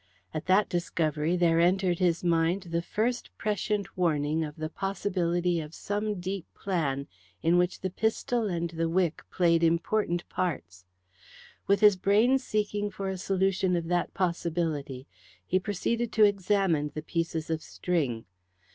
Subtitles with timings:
[0.33, 5.75] At that discovery there entered his mind the first prescient warning of the possibility of
[5.75, 7.05] some deep plan
[7.43, 10.85] in which the pistol and the wick played important parts.
[11.67, 15.05] With his brain seeking for a solution of that possibility,
[15.45, 18.25] he proceeded to examine the pieces of string.